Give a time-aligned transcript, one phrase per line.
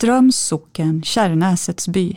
[0.00, 2.16] Ströms socken, Kärrnäsets by.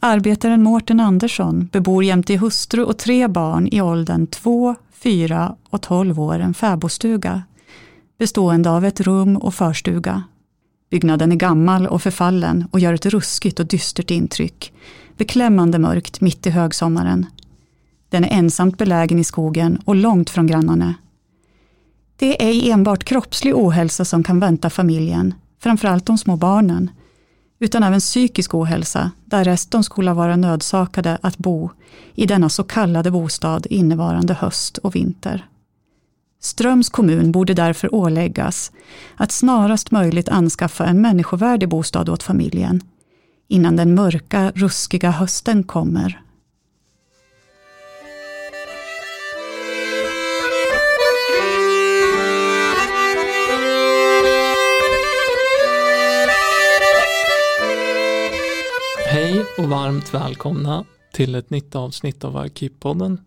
[0.00, 6.20] Arbetaren Mårten Andersson bebor jämte hustru och tre barn i åldern 2, 4 och 12
[6.20, 7.42] år en fäbodstuga
[8.18, 10.22] bestående av ett rum och förstuga.
[10.90, 14.72] Byggnaden är gammal och förfallen och gör ett ruskigt och dystert intryck,
[15.16, 17.26] beklämmande mörkt mitt i högsommaren.
[18.08, 20.94] Den är ensamt belägen i skogen och långt från grannarna.
[22.16, 26.90] Det är ej enbart kroppslig ohälsa som kan vänta familjen, framförallt de små barnen,
[27.58, 31.70] utan även psykisk ohälsa, där resten skulle vara nödsakade att bo
[32.14, 35.48] i denna så kallade bostad innevarande höst och vinter.
[36.40, 38.72] Ströms kommun borde därför åläggas
[39.16, 42.80] att snarast möjligt anskaffa en människovärdig bostad åt familjen,
[43.48, 46.22] innan den mörka, ruskiga hösten kommer.
[59.58, 63.20] Och varmt välkomna till ett nytt avsnitt av Arkivpodden.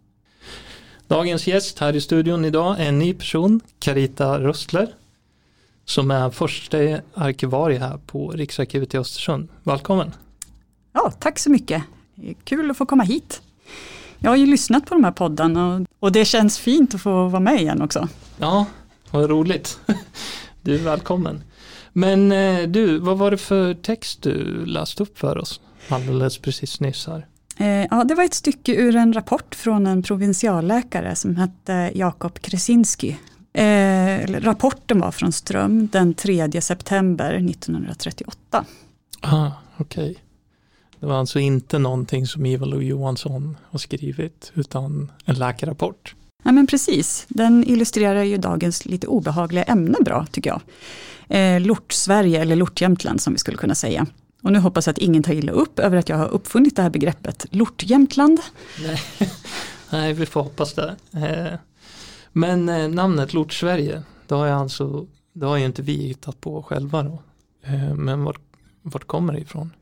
[1.08, 4.94] Dagens gäst här i studion idag är en ny person, Carita Röstler,
[5.86, 6.78] som är första
[7.14, 9.50] arkivarie här på Riksarkivet i Östersund.
[9.64, 10.12] Välkommen!
[10.94, 11.84] Ja, tack så mycket.
[12.44, 13.42] Kul att få komma hit.
[14.20, 17.40] Jag har ju lyssnat på de här poddarna och det känns fint att få vara
[17.40, 18.08] med igen också.
[18.38, 18.66] Ja,
[19.12, 19.80] vad roligt.
[20.62, 21.44] Du är välkommen.
[21.94, 26.80] Men eh, du, vad var det för text du läste upp för oss alldeles precis
[26.80, 27.28] nyss här?
[27.58, 32.40] Eh, ja, det var ett stycke ur en rapport från en provinsialläkare som hette Jakob
[32.40, 33.18] Kresinski.
[33.54, 38.66] Eh, rapporten var från Ström den 3 september 1938.
[39.22, 40.12] Ah, Okej.
[40.12, 40.16] Okay.
[41.00, 46.16] Det var alltså inte någonting som Ivar Johansson har skrivit utan en läkarrapport.
[46.44, 50.62] Ja men precis, den illustrerar ju dagens lite obehagliga ämne bra tycker jag.
[51.30, 54.06] Eh, Lort-Sverige eller Lort-Jämtland som vi skulle kunna säga.
[54.42, 56.82] Och nu hoppas jag att ingen tar illa upp över att jag har uppfunnit det
[56.82, 58.40] här begreppet Lort-Jämtland.
[58.84, 59.02] Nej.
[59.90, 60.96] Nej, vi får hoppas det.
[61.14, 61.60] Eh,
[62.32, 66.64] men eh, namnet Lort-Sverige, det har, jag alltså, det har ju inte vi hittat på
[66.64, 67.22] själva då.
[67.64, 68.42] Eh, men vart,
[68.82, 69.74] vart kommer det ifrån?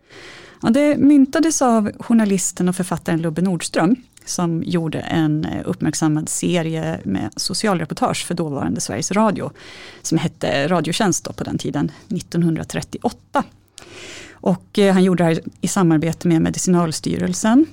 [0.61, 7.29] Ja, det myntades av journalisten och författaren Lubbe Nordström som gjorde en uppmärksammad serie med
[7.35, 9.51] socialreportage för dåvarande Sveriges Radio
[10.01, 13.43] som hette Radiotjänst på den tiden, 1938.
[14.41, 17.65] Och eh, han gjorde det här i samarbete med Medicinalstyrelsen.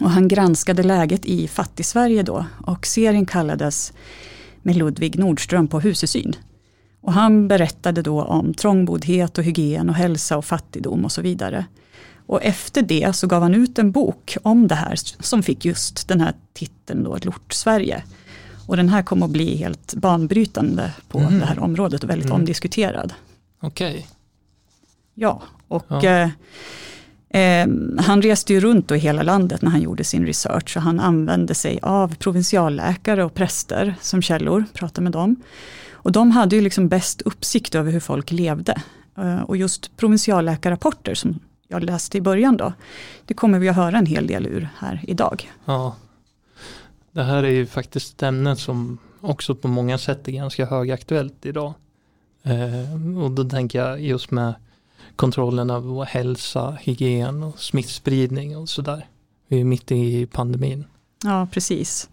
[0.00, 3.92] Och han granskade läget i Fattigsverige då och serien kallades
[4.62, 6.36] med Ludvig Nordström på husesyn.
[7.00, 11.66] Och han berättade då om trångboddhet och hygien och hälsa och fattigdom och så vidare.
[12.26, 16.08] Och efter det så gav han ut en bok om det här som fick just
[16.08, 18.02] den här titeln då, Lort-Sverige.
[18.66, 21.38] Och den här kom att bli helt banbrytande på mm.
[21.38, 22.40] det här området och väldigt mm.
[22.40, 23.12] omdiskuterad.
[23.60, 23.90] Okej.
[23.90, 24.02] Okay.
[25.14, 26.04] Ja, och ja.
[27.30, 30.82] Eh, eh, han reste ju runt i hela landet när han gjorde sin research och
[30.82, 35.36] han använde sig av provinsialläkare och präster som källor, pratade med dem.
[35.92, 38.82] Och de hade ju liksom bäst uppsikt över hur folk levde.
[39.18, 42.72] Eh, och just provinsialläkarrapporter som jag läste i början då,
[43.24, 45.50] det kommer vi att höra en hel del ur här idag.
[45.64, 45.96] Ja,
[47.12, 51.46] det här är ju faktiskt ett ämne som också på många sätt är ganska högaktuellt
[51.46, 51.74] idag.
[52.42, 54.54] Eh, och då tänker jag just med
[55.16, 59.08] kontrollen av vår hälsa, hygien och smittspridning och sådär.
[59.48, 60.84] Vi är mitt i pandemin.
[61.24, 62.08] Ja, precis.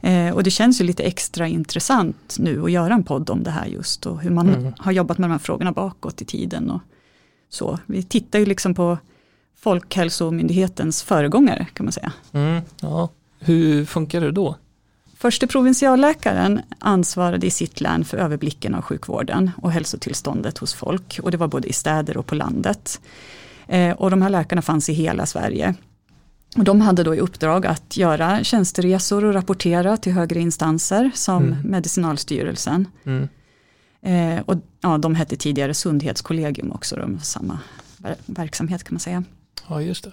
[0.00, 3.50] Eh, och det känns ju lite extra intressant nu att göra en podd om det
[3.50, 4.72] här just och hur man mm.
[4.78, 6.70] har jobbat med de här frågorna bakåt i tiden.
[6.70, 6.80] Och
[7.48, 7.78] så.
[7.86, 8.98] Vi tittar ju liksom på
[9.56, 12.12] Folkhälsomyndighetens föregångare kan man säga.
[12.32, 13.08] Mm, ja.
[13.38, 14.56] Hur funkar det då?
[15.22, 21.20] Förste provinsialläkaren ansvarade i sitt län för överblicken av sjukvården och hälsotillståndet hos folk.
[21.22, 23.00] Och det var både i städer och på landet.
[23.66, 25.74] Eh, och de här läkarna fanns i hela Sverige.
[26.56, 31.44] Och de hade då i uppdrag att göra tjänsteresor och rapportera till högre instanser som
[31.44, 31.58] mm.
[31.64, 32.88] Medicinalstyrelsen.
[33.04, 33.28] Mm.
[34.02, 37.58] Eh, och ja, de hette tidigare Sundhetskollegium också, de samma
[38.26, 39.24] verksamhet kan man säga.
[39.68, 40.12] Ja, just det.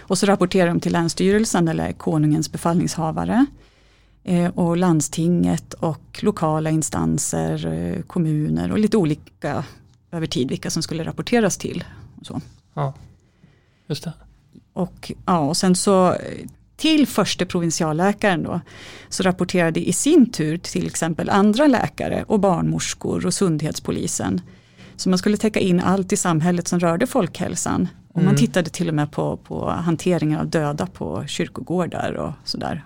[0.00, 3.46] Och så rapporterar de till Länsstyrelsen eller Konungens befallningshavare.
[4.26, 9.64] Eh, och landstinget och lokala instanser, eh, kommuner och lite olika
[10.12, 11.84] över tid vilka som skulle rapporteras till.
[12.20, 12.40] Och så.
[12.74, 12.94] Ja,
[13.86, 14.12] just det.
[14.72, 16.16] Och, ja, och sen så
[16.76, 18.60] till första provinsialläkaren då,
[19.08, 24.40] så rapporterade i sin tur till exempel andra läkare och barnmorskor och sundhetspolisen.
[24.96, 27.88] Så man skulle täcka in allt i samhället som rörde folkhälsan.
[28.08, 28.26] Och mm.
[28.26, 32.84] man tittade till och med på, på hanteringen av döda på kyrkogårdar och sådär.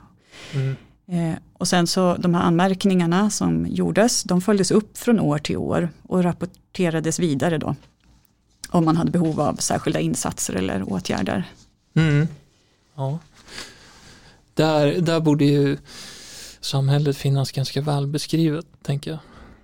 [0.54, 0.76] Mm.
[1.08, 5.56] Eh, och sen så de här anmärkningarna som gjordes, de följdes upp från år till
[5.56, 7.74] år och rapporterades vidare då
[8.70, 11.44] om man hade behov av särskilda insatser eller åtgärder.
[11.94, 12.28] Mm.
[12.94, 13.18] Ja.
[14.54, 15.76] Där, där borde ju
[16.60, 19.20] samhället finnas ganska väl beskrivet, tänker jag.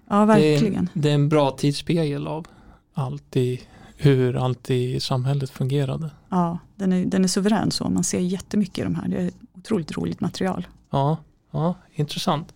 [0.09, 0.89] Ja, verkligen.
[0.93, 2.47] Det är, det är en bra tidsspegel av
[2.95, 3.61] allt i,
[3.97, 6.11] hur allt i samhället fungerade.
[6.29, 7.89] Ja, den är, den är suverän så.
[7.89, 9.09] Man ser jättemycket i de här.
[9.09, 10.67] Det är otroligt roligt material.
[10.91, 11.17] Ja,
[11.55, 12.55] ja intressant.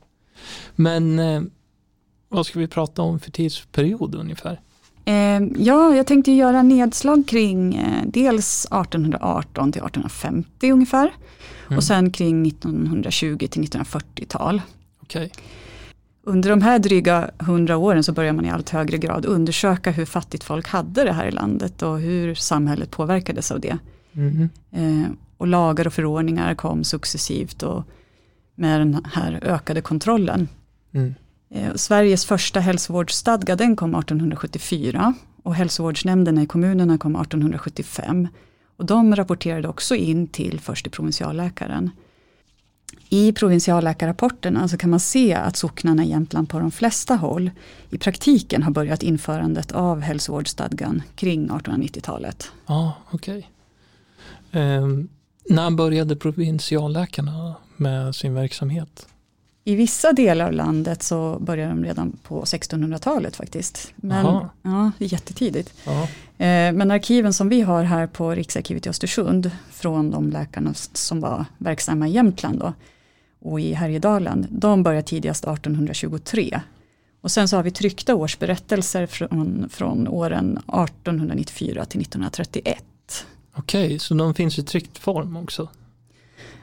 [0.77, 1.43] Men eh,
[2.29, 4.61] vad ska vi prata om för tidsperiod ungefär?
[5.05, 11.13] Eh, ja, jag tänkte göra nedslag kring eh, dels 1818 till 1850 ungefär.
[11.67, 11.77] Mm.
[11.77, 14.63] Och sen kring 1920 till 1940-tal.
[15.03, 15.29] Okay.
[16.23, 20.05] Under de här dryga hundra åren så börjar man i allt högre grad undersöka hur
[20.05, 23.79] fattigt folk hade det här i landet och hur samhället påverkades av det.
[24.13, 24.49] Mm.
[24.71, 27.85] Eh, och lagar och förordningar kom successivt och
[28.59, 30.49] med den här ökade kontrollen.
[30.93, 31.15] Mm.
[31.51, 38.29] Eh, Sveriges första hälsovårdsstadga den kom 1874 och hälsovårdsnämnderna i kommunerna kom 1875.
[38.77, 41.91] Och de rapporterade också in till förste provinsialläkaren.
[43.09, 47.51] I provinsialläkarrapporterna så kan man se att socknarna i Jämtland på de flesta håll
[47.91, 52.53] i praktiken har börjat införandet av hälsovårdsstadgan kring 1890-talet.
[52.67, 53.51] Ja, okej.
[54.51, 54.63] Okay.
[54.63, 54.87] Eh,
[55.51, 59.07] när började provinsialläkarna med sin verksamhet?
[59.65, 63.93] I vissa delar av landet så började de redan på 1600-talet faktiskt.
[63.97, 64.27] Men,
[64.63, 65.75] ja, jättetidigt.
[65.85, 66.03] Ja.
[66.45, 71.21] Eh, men arkiven som vi har här på Riksarkivet i Östersund från de läkarna som
[71.21, 72.73] var verksamma i Jämtland då,
[73.41, 76.61] och i Härjedalen, de började tidigast 1823.
[77.21, 82.85] Och sen så har vi tryckta årsberättelser från, från åren 1894 till 1931.
[83.55, 85.69] Okej, okay, så de finns i tryckt form också?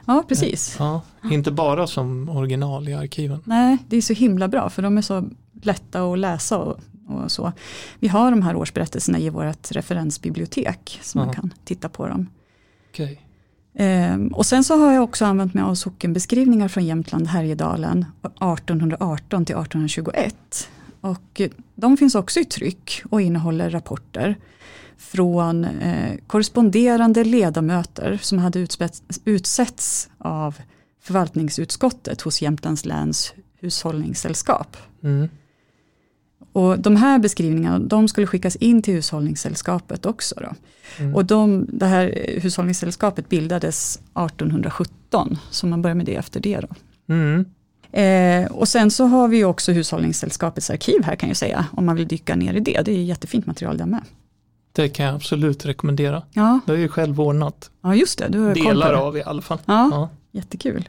[0.06, 0.76] Ja, precis.
[0.78, 3.40] Ja, inte bara som original i arkiven.
[3.44, 5.28] Nej, det är så himla bra för de är så
[5.62, 7.52] lätta att läsa och, och så.
[7.98, 12.28] Vi har de här årsberättelserna i vårt referensbibliotek så man kan titta på dem.
[12.92, 13.16] Okay.
[13.74, 19.44] Ehm, och sen så har jag också använt mig av sockenbeskrivningar från Jämtland, Härjedalen 1818
[19.44, 20.68] till 1821.
[21.00, 21.40] Och
[21.74, 24.36] de finns också i tryck och innehåller rapporter
[24.98, 28.66] från eh, korresponderande ledamöter som hade
[29.24, 30.54] utsetts av
[31.02, 34.76] förvaltningsutskottet hos Jämtlands läns hushållningssällskap.
[35.02, 35.28] Mm.
[36.52, 40.34] Och de här beskrivningarna de skulle skickas in till hushållningssällskapet också.
[40.40, 40.54] Då.
[40.98, 41.14] Mm.
[41.14, 46.60] Och de, det här hushållningssällskapet bildades 1817, så man börjar med det efter det.
[46.60, 46.68] Då.
[47.14, 47.44] Mm.
[47.92, 51.96] Eh, och sen så har vi också Hushållningssällskapets arkiv här kan jag säga, om man
[51.96, 52.82] vill dyka ner i det.
[52.84, 54.02] Det är jättefint material där med.
[54.76, 56.22] Det kan jag absolut rekommendera.
[56.32, 56.60] Ja.
[56.66, 57.70] Det är ju själv ordnat.
[57.80, 59.58] Ja just det, du har Delar av i alla fall.
[59.64, 60.88] Ja, ja, jättekul.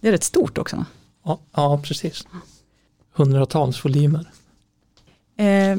[0.00, 0.84] Det är rätt stort också.
[1.24, 2.26] Ja, ja precis.
[3.12, 4.30] Hundratals volymer.
[5.36, 5.78] Eh,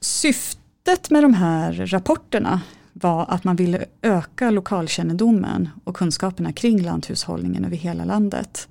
[0.00, 2.60] syftet med de här rapporterna
[2.92, 8.68] var att man ville öka lokalkännedomen och kunskaperna kring lanthushållningen över hela landet.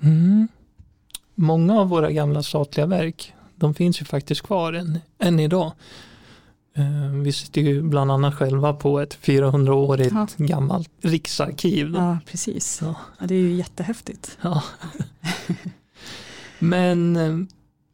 [0.00, 0.48] Mm.
[1.34, 5.72] Många av våra gamla statliga verk, de finns ju faktiskt kvar än, än idag.
[6.76, 10.44] Eh, vi sitter ju bland annat själva på ett 400-årigt ja.
[10.46, 11.90] gammalt riksarkiv.
[11.92, 11.98] Då.
[11.98, 12.78] Ja, precis.
[12.82, 12.94] Ja.
[13.18, 13.26] ja.
[13.26, 14.38] det är ju jättehäftigt.
[14.40, 14.62] Ja.
[16.58, 17.46] Men eh,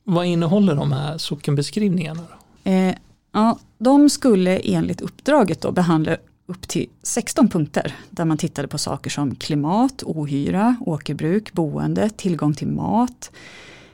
[0.04, 2.22] vad innehåller de här sockenbeskrivningarna?
[2.22, 2.70] Då?
[2.70, 2.94] Eh,
[3.32, 8.78] ja, de skulle enligt uppdraget då behandla upp till 16 punkter där man tittade på
[8.78, 13.30] saker som klimat, ohyra, åkerbruk, boende, tillgång till mat,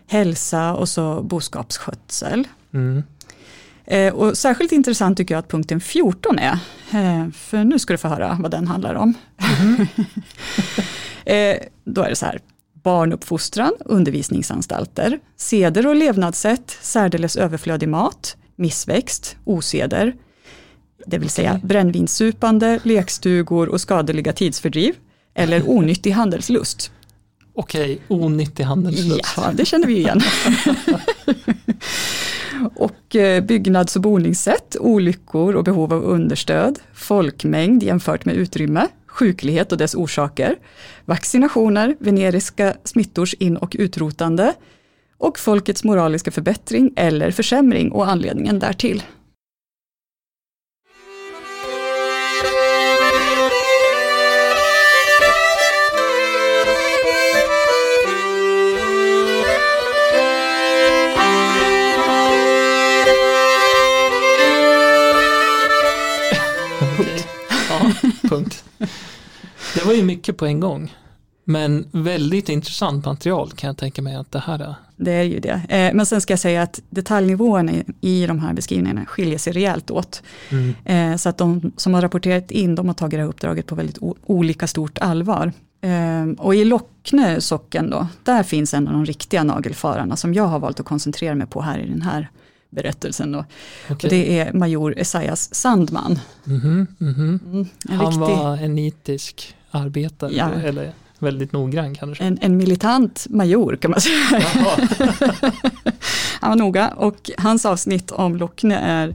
[0.06, 2.48] hälsa och så boskapsskötsel.
[2.72, 3.02] Mm.
[3.90, 6.58] Eh, och särskilt intressant tycker jag att punkten 14 är,
[6.92, 9.14] eh, för nu ska du få höra vad den handlar om.
[9.60, 9.86] Mm.
[11.84, 12.40] då är det så här,
[12.82, 20.14] barnuppfostran, undervisningsanstalter, seder och levnadssätt, särdeles överflödig mat, missväxt, oseder,
[21.06, 24.94] det vill säga brännvinssupande, lekstugor och skadeliga tidsfördriv,
[25.34, 26.92] eller onyttig handelslust.
[27.58, 29.34] Okej, onyttig handelslust.
[29.36, 30.20] Ja, det känner vi igen.
[32.76, 39.72] och eh, byggnads och boningssätt, olyckor och behov av understöd, folkmängd jämfört med utrymme, sjuklighet
[39.72, 40.56] och dess orsaker,
[41.04, 44.54] vaccinationer, veneriska smittors in och utrotande
[45.16, 49.02] och folkets moraliska förbättring eller försämring och anledningen därtill.
[68.28, 68.64] Punkt.
[69.74, 70.94] Det var ju mycket på en gång.
[71.44, 74.74] Men väldigt intressant material kan jag tänka mig att det här är.
[74.96, 75.62] det är ju det.
[75.68, 79.90] Eh, men sen ska jag säga att detaljnivåerna i de här beskrivningarna skiljer sig rejält
[79.90, 80.22] åt.
[80.48, 80.74] Mm.
[80.84, 83.74] Eh, så att de som har rapporterat in, de har tagit det här uppdraget på
[83.74, 85.52] väldigt olika stort allvar.
[85.80, 90.44] Eh, och i Lockne socken då, där finns en av de riktiga nagelfararna som jag
[90.44, 92.30] har valt att koncentrera mig på här i den här
[92.70, 93.32] berättelsen.
[93.32, 93.38] Då.
[93.38, 93.94] Okay.
[93.94, 96.18] Och det är major Esaias Sandman.
[96.46, 96.86] Mm -hmm.
[97.00, 98.20] Mm, Han riktig...
[98.20, 100.50] var en nitisk arbetare, ja.
[100.50, 102.24] eller väldigt noggrann kanske?
[102.24, 104.42] En, en militant major kan man säga.
[106.40, 109.14] Han var noga och hans avsnitt om Lockne är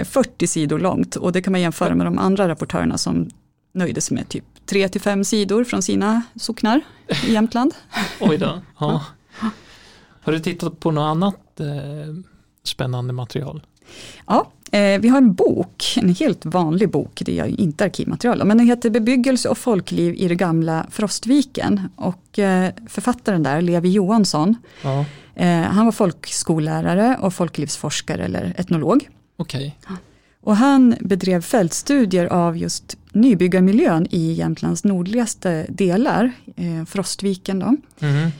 [0.00, 3.30] eh, 40 sidor långt och det kan man jämföra med de andra rapportörerna som
[3.72, 6.80] nöjde sig med typ 3 till 5 sidor från sina socknar
[7.26, 7.74] i Jämtland.
[8.20, 8.62] Oj då.
[8.78, 9.04] Ja.
[10.26, 12.14] Har du tittat på något annat eh,
[12.62, 13.62] spännande material?
[14.26, 18.58] Ja, eh, vi har en bok, en helt vanlig bok, det är inte arkivmaterial, men
[18.58, 21.80] den heter Bebyggelse och folkliv i det gamla Frostviken.
[21.96, 25.04] Och eh, författaren där, Levi Johansson, ja.
[25.34, 29.08] eh, han var folkskollärare och folklivsforskare eller etnolog.
[29.36, 29.76] Okej.
[29.82, 29.96] Okay.
[30.40, 37.58] Och han bedrev fältstudier av just nybyggarmiljön i Jämtlands nordligaste delar, eh, Frostviken.
[37.58, 37.76] Då.
[38.06, 38.30] Mm.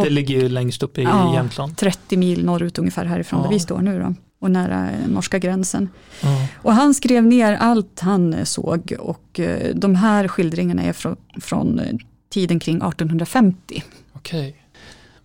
[0.00, 1.76] Och, det ligger ju längst upp i ja, Jämtland.
[1.76, 3.42] 30 mil norrut ungefär härifrån ja.
[3.42, 3.98] där vi står nu.
[3.98, 5.88] Då och nära norska gränsen.
[6.22, 6.46] Ja.
[6.54, 11.78] Och han skrev ner allt han såg och eh, de här skildringarna är från, från
[11.78, 11.96] eh,
[12.28, 13.82] tiden kring 1850.
[14.12, 14.56] Okej.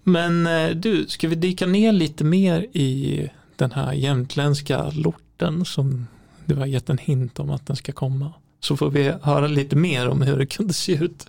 [0.04, 6.08] Men eh, du, ska vi dyka ner lite mer i den här jämtländska lorten som
[6.46, 8.34] du har gett en hint om att den ska komma.
[8.60, 11.28] Så får vi höra lite mer om hur det kunde se ut.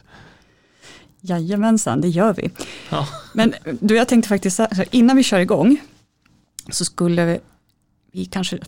[1.29, 2.51] Jajamensan, det gör vi.
[2.91, 3.09] Ja.
[3.33, 5.81] Men du, jag tänkte faktiskt innan vi kör igång
[6.71, 7.41] så skulle
[8.13, 8.59] vi kanske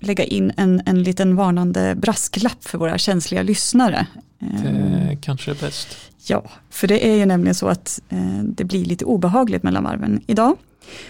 [0.00, 4.06] lägga in en, en liten varnande brasklapp för våra känsliga lyssnare.
[4.38, 5.96] Det Ehm, kanske är bäst.
[6.26, 10.20] Ja, för det är ju nämligen så att eh, det blir lite obehagligt mellan varven
[10.26, 10.56] idag.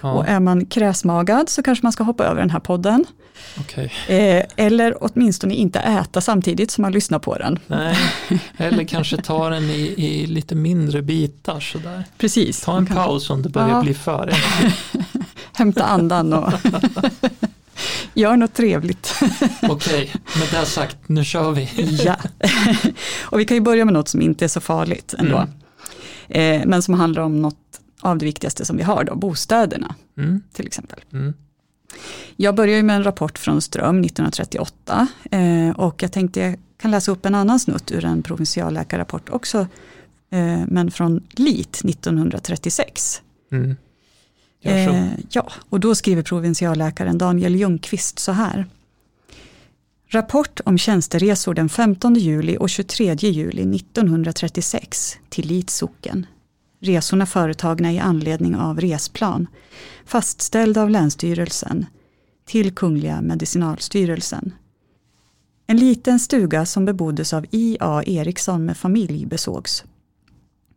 [0.00, 3.04] Ja, Och är man kräsmagad så kanske man ska hoppa över den här podden.
[3.60, 3.92] okej.
[4.08, 7.58] Eh, eller åtminstone inte äta samtidigt som man lyssnar på den.
[7.66, 7.96] Nej,
[8.56, 12.04] eller kanske ta den i, i lite mindre bitar sådär.
[12.18, 12.60] Precis.
[12.60, 13.82] Ta en kan paus om det börjar Ja.
[13.82, 14.32] bli för
[15.52, 16.52] Hämta andan och
[18.14, 19.14] gör något trevligt.
[19.62, 21.68] Okej, med det sagt, nu kör vi.
[22.04, 22.16] ja.
[23.20, 25.46] och vi kan ju börja med något som inte är så farligt ändå.
[26.28, 26.60] Mm.
[26.60, 27.56] Eh, men som handlar om något
[28.00, 31.00] av det viktigaste som vi har då, bostäderna Mm, till exempel.
[31.12, 31.34] mm.
[32.36, 36.90] Jag börjar ju med en rapport från Ström 1938 eh, och jag tänkte jag kan
[36.90, 39.58] läsa upp en annan snutt ur en provinsialläkarrapport också,
[40.30, 43.22] eh, men från LIT 1936.
[43.52, 43.76] Mm.
[44.62, 48.66] Eh, ja, och då skriver provinsialläkaren Daniel Ljungqvist så här.
[50.10, 56.26] Rapport om tjänsteresor den 15 juli och 23 juli 1936 till Lits socken.
[56.80, 59.46] Resorna företagna i anledning av resplan,
[60.04, 61.86] fastställd av Länsstyrelsen,
[62.44, 64.54] till Kungliga Medicinalstyrelsen.
[65.66, 68.02] En liten stuga som beboddes av I.A.
[68.06, 69.84] Eriksson med familj besågs.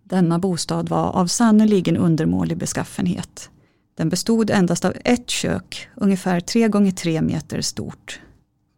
[0.04, 3.50] Denna bostad var av sannoliken undermålig beskaffenhet.
[3.98, 8.20] Den bestod endast av ett kök, ungefär 3 gånger 3 meter stort.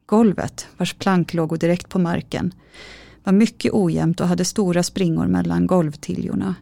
[0.06, 2.54] Golvet, vars plank låg direkt på marken,
[3.24, 6.56] var mycket ojämnt och hade stora springor mellan golvtiljorna.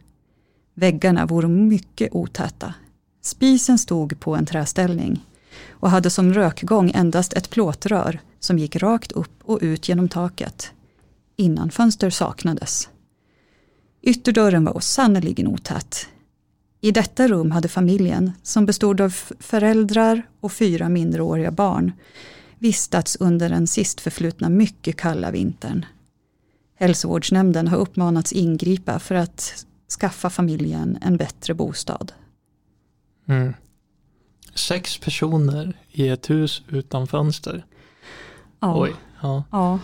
[0.74, 2.74] Väggarna vore mycket otäta.
[3.20, 5.26] Spisen stod på en träställning
[5.70, 10.72] och hade som rökgång endast ett plåtrör som gick rakt upp och ut genom taket.
[11.36, 12.88] Innanfönster saknades.
[14.02, 16.06] Ytterdörren var sannerligen otät.
[16.80, 21.92] I detta rum hade familjen, som bestod av föräldrar och fyra minderåriga barn,
[22.58, 25.84] vistats under den sist förflutna mycket kalla vintern.
[26.74, 29.66] Hälsovårdsnämnden har uppmanats ingripa för att
[30.00, 32.12] skaffa familjen en bättre bostad.
[33.28, 33.54] Mm.
[34.54, 37.64] Sex personer i ett hus utan fönster.
[38.60, 38.92] Ja, Oj.
[39.22, 39.44] Ja.
[39.50, 39.78] ja.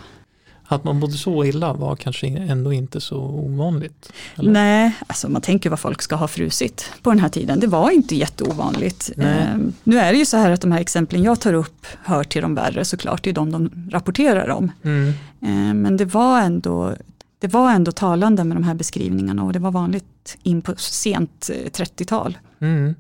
[0.70, 4.12] Att man bodde så illa var kanske ändå inte så ovanligt.
[4.36, 4.52] Eller?
[4.52, 7.60] Nej, alltså man tänker vad folk ska ha frusit på den här tiden.
[7.60, 9.10] Det var inte jätteovanligt.
[9.16, 12.24] Eh, nu är det ju så här att de här exemplen jag tar upp hör
[12.24, 13.24] till de värre såklart.
[13.24, 14.72] Det är de de rapporterar om.
[14.82, 15.08] Mm.
[15.40, 16.94] Eh, men det var, ändå,
[17.38, 21.50] det var ändå talande med de här beskrivningarna och det var vanligt in på sent
[21.52, 22.38] eh, 30-tal.
[22.60, 22.94] Mm.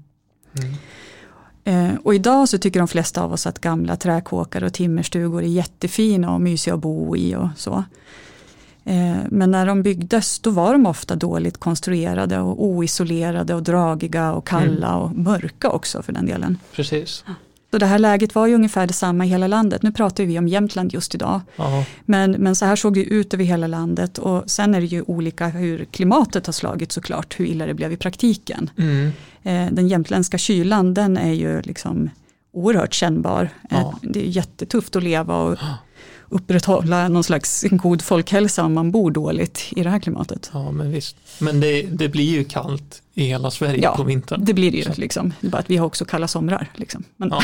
[0.58, 0.74] Mm.
[1.64, 5.48] Eh, och idag så tycker de flesta av oss att gamla träkåkar och timmerstugor är
[5.48, 7.84] jättefina och mysiga att bo i och så.
[8.84, 14.32] Eh, men när de byggdes då var de ofta dåligt konstruerade och oisolerade och dragiga
[14.32, 16.58] och kalla och mörka också för den delen.
[16.72, 17.24] Precis.
[17.70, 19.82] Så det här läget var ju ungefär detsamma i hela landet.
[19.82, 21.40] Nu pratar vi om Jämtland just idag.
[21.56, 21.84] Ja.
[22.04, 25.02] Men, men så här såg det ut över hela landet och sen är det ju
[25.02, 28.70] olika hur klimatet har slagit såklart, hur illa det blev i praktiken.
[28.78, 29.10] Mm.
[29.42, 32.10] Eh, den jämtländska kylan den är ju liksom
[32.52, 33.48] oerhört kännbar.
[33.70, 33.76] Ja.
[33.76, 35.58] Eh, det är jättetufft att leva och
[36.28, 40.50] upprätthålla någon slags god folkhälsa om man bor dåligt i det här klimatet.
[40.52, 41.16] ja, men visst.
[41.38, 44.44] Men det, det blir ju kallt i hela Sverige Ja, på vintern.
[44.44, 44.92] Det blir det ju, Så.
[44.96, 45.32] liksom.
[45.40, 46.70] det är bara att vi har också kalla somrar.
[46.74, 47.04] Liksom.
[47.16, 47.42] Men, Ja.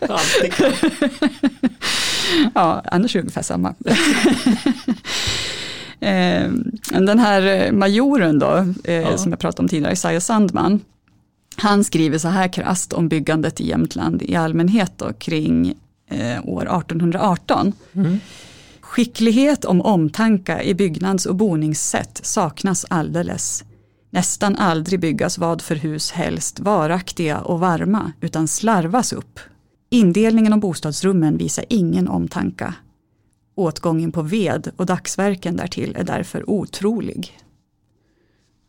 [0.08, 0.54] Alltid.
[2.54, 3.74] Ja, annars är det ungefär samma.
[6.00, 6.50] Eh,
[7.00, 9.18] Den här majoren då, eh, Ja.
[9.18, 10.80] som jag pratade om tidigare, Isaiah Sandman,
[11.56, 15.74] han skriver så här krasst om byggandet i Jämtland i allmänhet då, kring
[16.12, 17.72] eh, år 1818.
[17.92, 18.20] Mm.
[18.80, 23.64] Skicklighet om omtanka i byggnads och boningssätt saknas alldeles.
[24.10, 29.40] Nästan aldrig byggas vad för hus helst varaktiga och varma utan slarvas upp.
[29.90, 32.74] Indelningen av bostadsrummen visar ingen omtanka.
[33.54, 37.38] Åtgången på ved och dagsverken därtill är därför otrolig.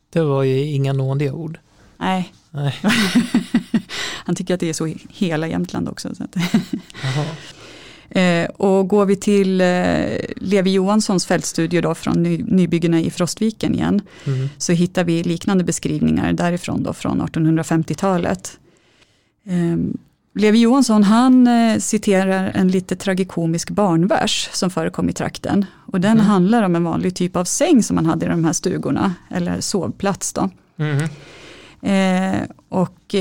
[0.10, 1.60] Det var ju inga nådiga ord.
[1.98, 2.76] Nej, Nej.
[4.26, 6.16] han tycker att det är så i hela Jämtland också.
[6.16, 6.24] Så.
[8.10, 9.68] Eh, och går vi till eh,
[10.36, 14.50] Levi Johanssons fältstudie då från ny, nybyggena i Frostviken igen, Mm.
[14.58, 18.60] så hittar vi liknande beskrivningar därifrån då från 1850-talet.
[19.46, 19.78] Eh,
[20.36, 25.66] Levi Johansson han eh, citerar en lite tragikomisk barnvers som förekom i trakten.
[25.92, 26.26] Och den Mm.
[26.26, 29.62] handlar om en vanlig typ av säng som man hade i de här stugorna, eller
[29.62, 30.50] sovplats då.
[30.78, 31.04] Mm.
[31.82, 33.16] Eh, och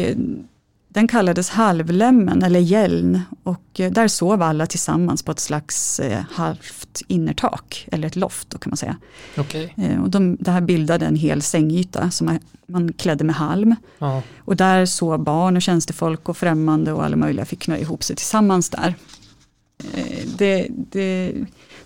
[0.93, 6.23] den kallades halvlämmen eller gälln och eh, där sov alla tillsammans på ett slags eh,
[6.33, 8.97] halvt innertak eller ett loft då kan man säga.
[9.37, 9.75] Okej.
[9.77, 14.23] Eh, och de, det här bildade en hel sängyta som man, klädde med halm Ja.
[14.39, 18.17] och där sov barn och tjänstefolk och främmande och alla möjliga fick knö ihop sig
[18.17, 18.95] tillsammans där.
[20.39, 21.33] Det, det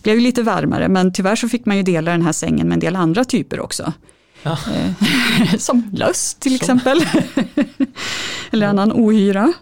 [0.02, 2.80] blev lite varmare men tyvärr så fick man ju dela den här sängen med en
[2.80, 3.92] del andra typer också.
[4.46, 4.58] Ja.
[4.74, 7.06] Eh, Som löss till Som- exempel.
[8.50, 9.52] Eller annan ohyra.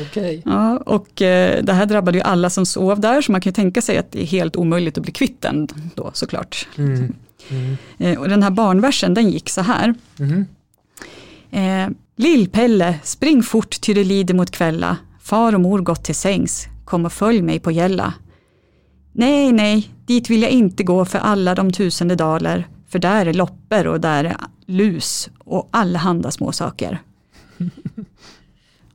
[0.00, 0.42] Okej.
[0.44, 3.54] Ja, och eh, det här drabbade ju alla som sov där så man kan ju
[3.54, 6.68] tänka sig att det är helt omöjligt att bli kvitt den då såklart.
[6.78, 7.14] Mm.
[7.50, 7.76] Mm.
[7.98, 9.94] Eh, och den här barnversen den gick så här.
[10.16, 10.46] Mhm.
[11.50, 14.96] Eh, Lill-Pelle, spring fort ty det lider mot kvälla.
[15.22, 16.66] Far och mor gått till sängs.
[16.84, 18.14] Kom och följ mig på gälla.
[19.12, 22.68] Nej, nej, dit vill jag inte gå för alla de tusende daler.
[22.94, 27.02] För där är lopper och där är lus och allehanda små saker.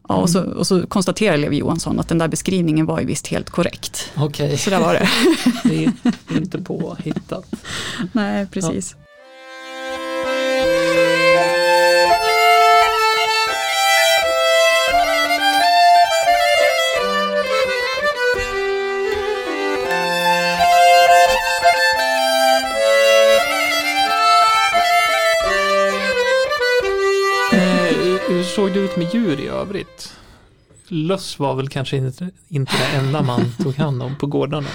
[0.08, 3.28] Ja, och, så, och så konstaterar Levi Johansson att den där beskrivningen var ju visst
[3.28, 4.12] helt korrekt.
[4.18, 5.10] Okej, Så där var det.
[5.70, 7.46] det är inte påhittat.
[8.12, 8.94] Nej, precis.
[8.94, 9.00] Eh,
[28.70, 30.14] såg det ut med djur i övrigt?
[30.88, 34.68] Löss var väl kanske inte, inte det enda man tog hand om på gårdarna.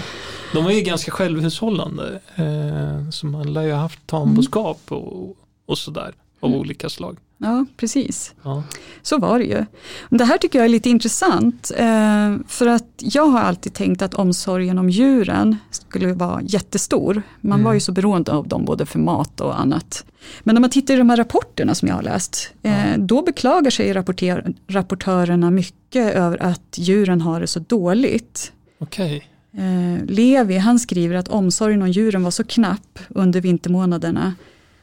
[0.52, 2.20] De var ju ganska självhushållande.
[2.34, 7.16] Eh, så man lär ju ha haft tamboskap och, och sådär av olika slag.
[7.38, 8.34] Ja, precis.
[8.42, 8.62] Ja.
[9.02, 9.64] Så var det ju.
[10.10, 14.14] Det här tycker jag är lite intressant eh, för att jag har alltid tänkt att
[14.14, 17.22] omsorgen om djuren skulle vara jättestor.
[17.40, 17.64] Man Mm.
[17.64, 20.04] var ju så beroende av dem både för mat och annat.
[20.42, 22.96] Men när man tittar i de här rapporterna som jag har läst, eh, Ja.
[22.98, 28.52] då beklagar sig rapporter, rapportörerna mycket över att djuren har det så dåligt.
[28.78, 34.34] Okej, Eh, Levi han skriver att omsorgen om djuren var så knapp under vintermånaderna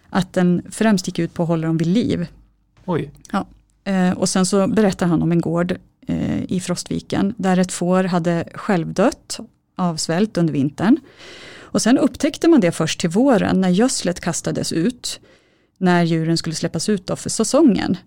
[0.09, 2.27] att den främst gick ut på att hålla dem vid liv
[2.85, 3.11] oj.
[3.83, 8.03] Eh, och sen så berättar han om en gård eh, i Frostviken där ett får
[8.03, 9.39] hade självdött
[9.75, 10.97] av svält under vintern.
[11.59, 15.19] Och sen upptäckte man det först till våren när gödslet kastades ut
[15.77, 17.97] när djuren skulle släppas ut då för säsongen.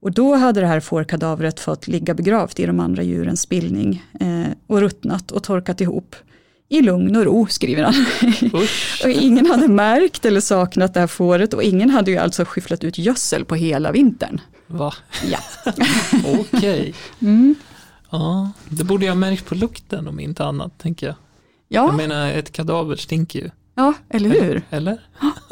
[0.00, 4.52] Och då hade det här fårkadavret fått ligga begravt i de andra djurens spillning eh,
[4.66, 6.16] och ruttnat och torkat ihop.
[6.72, 8.06] I lugn och ro skriver han.
[9.04, 12.84] Och ingen hade märkt eller saknat det här fåret och ingen hade ju alltså skyfflat
[12.84, 14.40] ut gödsel på hela vintern.
[14.66, 14.94] Va?
[15.24, 15.38] Ja.
[16.40, 16.94] Okej.
[17.22, 17.54] Mm.
[18.10, 21.16] Ja, det borde jag märkt på lukten om inte annat, tänker jag.
[21.68, 23.50] Ja, Jag menar, ett kadaver stinker ju.
[23.74, 24.62] ja, eller hur?
[24.70, 25.00] Eller?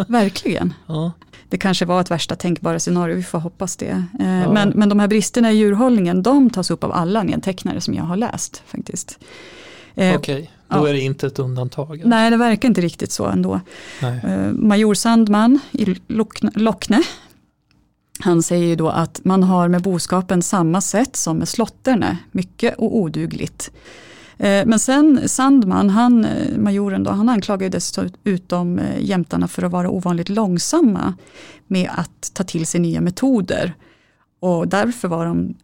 [0.08, 0.74] Verkligen.
[0.86, 1.12] Ja.
[1.48, 4.04] Det kanske var ett värsta tänkbara scenario, vi får hoppas det.
[4.20, 4.52] Eh, Ja.
[4.52, 8.04] men, men de här bristerna i djurhållningen, de tas upp av alla nedtecknare som jag
[8.04, 9.18] har läst faktiskt.
[9.94, 10.88] Eh, Okej, då ja.
[10.88, 12.02] är det inte ett undantag.
[12.04, 13.60] Nej, det verkar inte riktigt så ändå.
[14.02, 14.20] Nej.
[14.24, 15.96] Eh, Major Sandman i
[16.54, 17.02] Lockne,
[18.20, 22.78] Han säger ju då att man har med boskapen samma sätt som med slotterne, mycket
[22.78, 23.70] och odugligt.
[24.38, 29.72] Eh, men sen Sandman, han, eh, majoren då, han anklagar dessutom eh, jämtarna för att
[29.72, 31.14] vara ovanligt långsamma
[31.66, 33.74] med att ta till sig nya metoder.
[34.40, 35.54] Och därför var de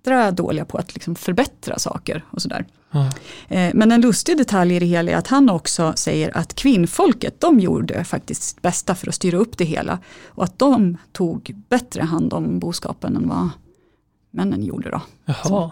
[0.00, 2.64] extra dåliga på att liksom förbättra saker och sådär.
[2.90, 3.10] Ja.
[3.74, 7.60] Men en lustig detalj i det hela är att han också säger att kvinnfolket, de
[7.60, 9.98] gjorde faktiskt sitt bästa för att styra upp det hela.
[10.28, 13.48] Och att de tog bättre hand om boskapen än vad
[14.30, 15.00] männen gjorde då.
[15.24, 15.70] Jaha.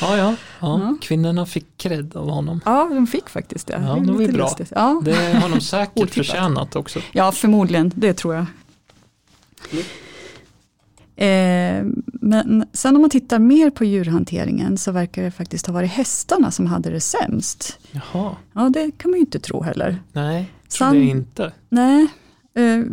[0.00, 0.96] ja, ja, ja.
[1.00, 2.60] Kvinnorna fick cred av honom.
[2.64, 3.82] Ja, de fick faktiskt det.
[3.86, 4.56] Ja, det var bra.
[4.70, 5.02] Ja.
[5.04, 7.00] Det har de säkert förtjänat också.
[7.12, 7.92] Ja, förmodligen.
[7.94, 8.46] Det tror jag.
[9.72, 9.84] Mm.
[11.18, 15.90] Eh, men sen om man tittar mer på djurhanteringen så verkar det faktiskt ha varit
[15.90, 17.78] hästarna som hade det sämst.
[17.90, 18.36] Jaha.
[18.52, 20.02] Ja, det kan man ju inte tro heller.
[20.12, 21.52] Nej, tror det inte.
[21.68, 22.06] Nej.
[22.54, 22.84] Eh,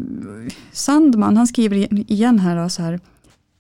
[0.72, 3.00] Sandman, han skriver igen här då så här.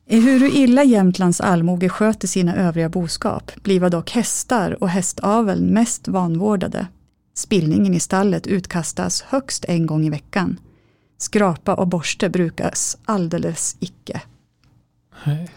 [0.08, 6.88] Ehuru illa Jämtlands allmoge sköter sina övriga boskap bliva dock hästar och hästaveln mest vanvårdade.
[7.36, 10.60] Spillningen i stallet utkastas högst en gång i veckan.
[11.18, 14.22] Skrapa och borste brukas alldeles icke.
[15.24, 15.50] Nej.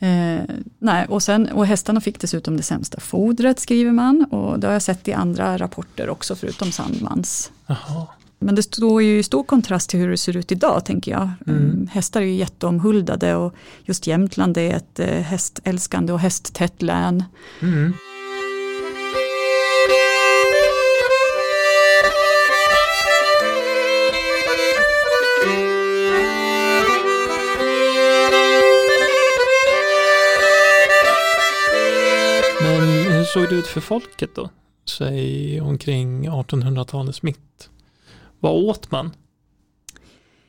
[0.00, 0.44] Eh,
[0.78, 4.72] nej, och, sen, och hästarna fick dessutom det sämsta fodret skriver man och det har
[4.72, 7.52] jag sett i andra rapporter också förutom Sandmans.
[7.66, 8.06] Jaha.
[8.38, 11.30] Men det står ju i stor kontrast till hur det ser ut idag tänker jag.
[11.46, 11.88] Mm.
[11.92, 17.24] Hästar är ju jätteomhuldade och just Jämtland är ett eh, hästälskande och hästtätt län.
[17.62, 17.92] Mm.
[33.34, 34.50] Såg det ut för folket då?
[34.84, 37.70] Säg omkring 1800-talets mitt.
[38.40, 39.10] Vad åt man?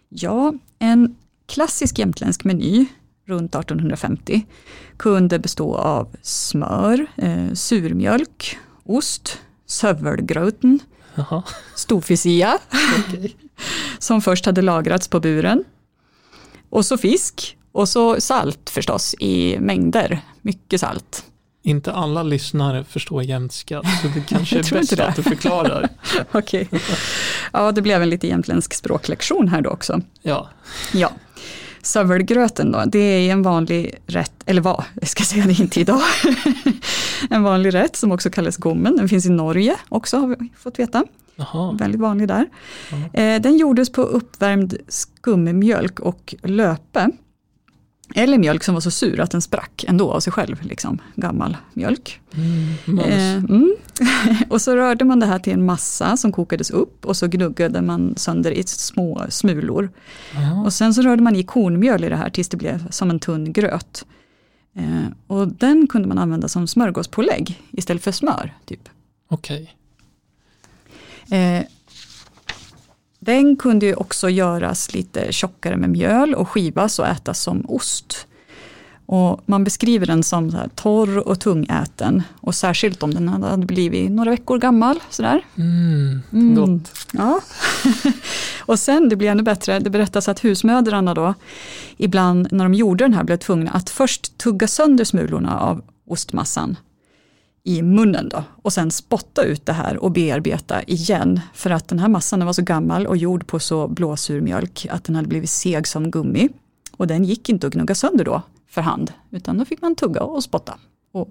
[0.10, 1.16] Ja, en
[1.46, 2.86] klassisk jämtländsk meny
[3.26, 4.46] runt 1850
[4.98, 10.80] kunde bestå av smör, eh, surmjölk, ost, sövelgröten,
[11.76, 12.60] storfisia
[13.00, 13.32] Okay.
[14.00, 15.64] som först hade lagrats på buren.
[16.70, 21.29] Och så fisk och så salt förstås i mängder, mycket salt.
[21.62, 25.90] Inte alla lyssnare förstår jämtska, så det kanske är bäst att du förklarar.
[26.32, 26.70] Okej.
[27.54, 30.02] Ja, det blev en lite jämtländsk språklektion här då också.
[30.22, 30.50] Ja,
[30.94, 31.12] Ja.
[31.82, 36.02] Sövelgröten då, det är en vanlig rätt, eller vad, jag ska säga det inte idag.
[37.30, 40.80] en vanlig rätt som också kallas gommen, den finns i Norge också har vi fått
[40.80, 41.04] veta.
[41.36, 41.72] Jaha.
[41.72, 42.46] Väldigt vanlig där.
[43.14, 47.10] Eh, den gjordes på uppvärmd skummjölk och löpe.
[48.16, 51.58] Eller mjölk som var så sur att den sprack ändå av sig själv, liksom gammal
[51.74, 52.22] mjölk.
[52.34, 53.00] Mm.
[53.00, 53.76] Eh, mm.
[54.50, 57.82] och så rörde man det här till en massa som kokades upp och så gnuggade
[57.82, 59.92] man sönder i små smulor.
[60.34, 60.64] Jaha.
[60.64, 63.20] Och sen så rörde man i kornmjöl i det här tills det blev som en
[63.20, 64.06] tunn gröt.
[64.76, 68.54] Eh, och den kunde man använda som smörgåspålägg istället för smör.
[68.66, 68.90] Typ.
[69.30, 69.76] Okej.
[71.32, 71.64] Eh,
[73.20, 78.26] den kunde ju också göras lite tjockare med mjöl och skivas och ätas som ost.
[79.06, 84.12] Och man beskriver den som så torr och tungäten och särskilt om den hade blivit
[84.12, 85.00] några veckor gammal.
[85.10, 85.42] Sådär.
[85.58, 86.56] Mm, Mm.
[86.56, 86.92] gott.
[87.12, 87.40] Ja.
[88.66, 91.34] och sen, det blir ännu bättre, det berättas att husmödrarna då
[91.98, 96.78] ibland när de gjorde den här blev tvungna att först tugga sönder smulorna av ostmassan
[97.70, 102.00] i munnen då och sen spotta ut det här och bearbeta igen för att den
[102.00, 105.88] här massan var så gammal och gjord på så blåsurmjölk att den hade blivit seg
[105.88, 106.50] som gummi
[106.98, 110.22] och den gick inte att gnugga sönder då för hand utan då fick man tugga
[110.22, 110.80] och spotta
[111.12, 111.30] och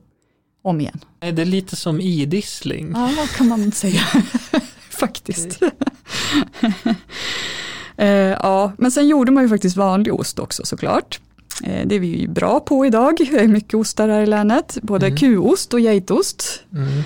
[0.62, 1.05] om igen.
[1.20, 2.92] Är det lite som idissling?
[2.94, 4.01] Ja, vad kan man säga
[4.90, 5.62] faktiskt.
[7.96, 11.20] eh, ja, men sen gjorde man ju faktiskt vanlig ost också såklart.
[11.64, 14.79] Eh, det är vi ju bra på idag, det är mycket ostar här i länet,
[14.83, 15.16] både Mm.
[15.18, 16.62] kuost och geitost.
[16.73, 17.03] Mm.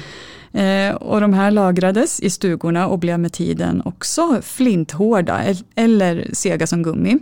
[0.55, 6.31] Eh, och de här lagrades i stugorna och blev med tiden också flinthårda el- eller
[6.33, 7.19] sega som gummi.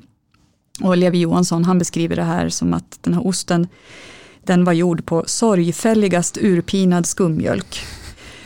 [0.82, 3.68] Och Levi Johansson han beskriver det här som att den här osten
[4.44, 7.80] den var gjord på sorgfälligast urpinad skummjölk.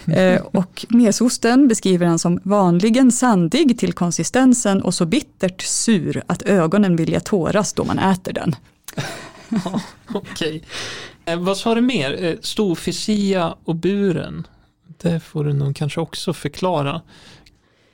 [0.07, 6.43] Eh, och mesosten beskriver han som vanligen sandig till konsistensen och så bittert sur att
[6.43, 8.57] ögonen vilja tåras då man äter den.
[9.65, 9.81] Ja,
[10.15, 10.63] Okej.
[11.25, 12.25] Eh, vad sa du mer?
[12.25, 14.47] Eh, Storfisia och buren.
[15.03, 17.01] Det får du nog kanske också förklara.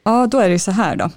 [0.02, 1.10] Ja, då är det så här då.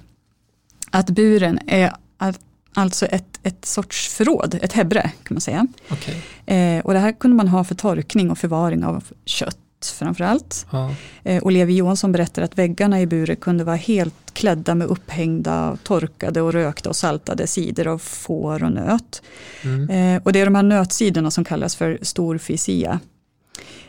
[0.90, 2.34] Att buren är al-
[2.74, 5.66] alltså ett, ett sorts förråd, ett hebre kan man säga.
[5.90, 6.22] Okej.
[6.46, 9.58] Eh, och det här kunde man ha för torkning och förvaring av kött
[9.92, 10.66] framförallt.
[10.70, 10.94] Ja.
[11.24, 16.40] Eh, Levi Johansson berättar att väggarna i buren kunde vara helt klädda med upphängda, torkade
[16.40, 19.22] och rökta och saltade sidor av får och nöt.
[19.62, 19.90] Mm.
[20.16, 23.00] Eh, och det är de här nötsidorna som kallas för storfisia.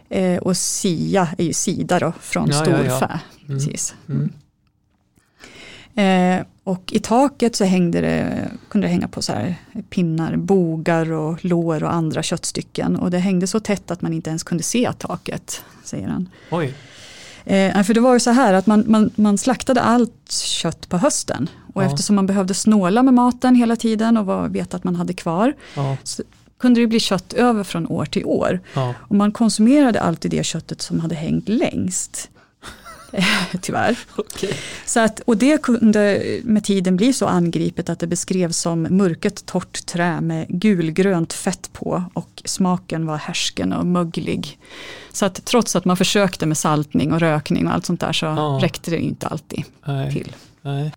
[0.10, 3.08] Eh, och sia är ju sida då, från Ja, ja, storfä.
[3.10, 3.20] ja.
[3.48, 3.60] Mm.
[3.60, 3.96] Precis.
[4.10, 4.30] Mm.
[5.96, 9.56] Eh, och i taket så hängde det, kunde det hänga på så här
[9.90, 12.96] pinnar, bogar och lår och andra köttstycken.
[12.96, 16.30] Och det hängde så tätt att man inte ens kunde se taket, säger han.
[16.52, 16.74] Oj.
[17.46, 20.98] Eh, för det var ju så här att man, man, man slaktade allt kött på
[20.98, 21.50] hösten.
[21.74, 21.88] Och Ja.
[21.88, 25.54] eftersom man behövde snåla med maten hela tiden och var, veta att man hade kvar.
[25.76, 25.98] Ja.
[26.04, 26.24] Så
[26.58, 28.60] kunde det bli kött över från år till år.
[28.74, 28.94] Ja.
[29.00, 32.30] Och man konsumerade alltid det köttet som hade hängt längst.
[33.62, 33.98] Tyvärr.
[34.16, 34.54] Okej.
[34.86, 39.46] Så att, och det kunde med tiden bli så angripet att det beskrevs som mörket
[39.46, 44.60] torrt trä med gulgrönt fett på och smaken var härsken och möglig.
[45.12, 48.26] Så att trots att man försökte med saltning och rökning och allt sånt där så
[48.26, 48.60] Ja.
[48.62, 50.12] räckte det inte alltid Nej.
[50.12, 50.36] till.
[50.62, 50.92] Nej.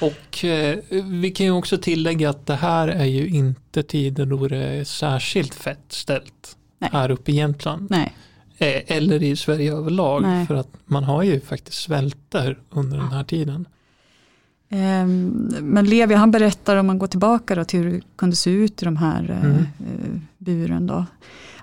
[0.00, 4.48] Och eh, vi kan ju också tillägga att det här är ju inte tider då
[4.48, 6.90] det är särskilt fett ställt Nej.
[6.92, 7.86] här uppe i Jämtland.
[7.90, 8.12] Nej,
[8.58, 10.22] eller i Sverige överlag.
[10.22, 10.46] Nej.
[10.46, 13.68] För att man har ju faktiskt svälter under den här tiden.
[14.70, 18.50] Ehm, Men Levi han berättar om man går tillbaka då till hur det kunde se
[18.50, 19.56] ut i de här eh, Mm.
[19.58, 21.06] eh, buren då.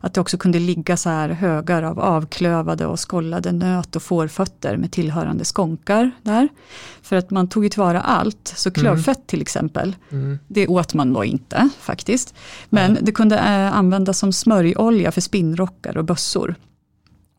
[0.03, 4.77] Att det också kunde ligga så här högar av avklövade och skollade nöt och fårfötter
[4.77, 6.47] med tillhörande skonkar där.
[7.01, 10.39] För att man tog ju tillvara allt, så klövfett till exempel, Mm.
[10.47, 12.33] det åt man då inte faktiskt.
[12.69, 13.01] Men Nej.
[13.03, 16.55] det kunde eh, användas som smörjolja för spinnrockar och bössor.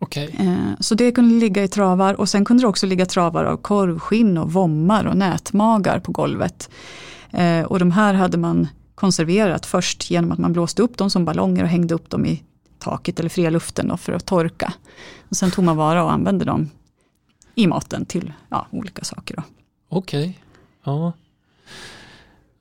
[0.02, 0.36] Okej.
[0.38, 3.56] Eh, Så det kunde ligga i travar och sen kunde det också ligga travar av
[3.56, 6.70] korvskinn och vommar och nätmagar på golvet.
[7.30, 11.24] Eh, Och de här hade man konserverat först genom att man blåste upp dem som
[11.24, 12.42] ballonger och hängde upp dem i
[12.78, 14.72] taket eller fria luften för att torka.
[15.28, 16.70] Och sen tog man vara och använde dem
[17.54, 19.42] i maten till ja, olika saker.
[19.88, 20.38] Okej.
[20.84, 21.12] Ja.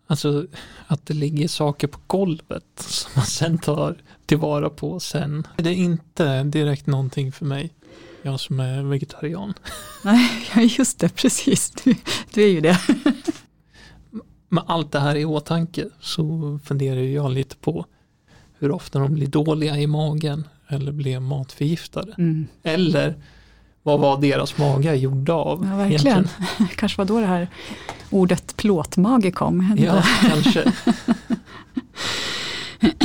[0.08, 0.45] Alltså
[0.88, 3.95] att det ligger saker på golvet som man sen tar
[4.32, 5.48] tillvara på sen.
[5.58, 7.70] Det är inte direkt någonting för mig.
[8.22, 9.54] Jag som är vegetarian.
[10.04, 11.72] Nej, just det, precis.
[11.72, 11.96] Du,
[12.34, 12.78] du är ju det.
[14.50, 17.86] Med allt det här i åtanke så funderar jag lite på
[18.60, 22.13] hur ofta de blir dåliga i magen eller blir matförgiftade.
[22.17, 22.48] Mm.
[22.63, 23.15] Eller
[23.84, 25.67] vad var deras magar gjorda av?
[25.72, 26.08] Ja, verkligen.
[26.08, 26.67] egentligen?
[26.76, 27.48] Kanske var då det här
[28.10, 29.76] ordet plåtmage kom.
[29.78, 30.74] Ja, kanske.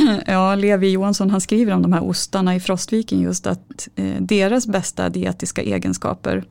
[0.27, 4.67] Ja, Levi Johansson han skriver om de här ostarna i Frostviken just att eh, deras
[4.67, 6.43] bästa dietiska egenskaper